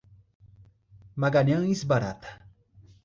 [1.15, 2.41] Magalhães Barata